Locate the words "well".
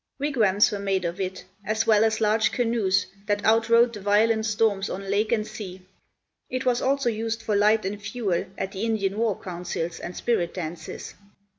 1.85-2.03